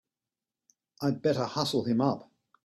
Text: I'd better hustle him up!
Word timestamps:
I'd 1.03 1.21
better 1.21 1.45
hustle 1.45 1.83
him 1.83 2.01
up! 2.01 2.31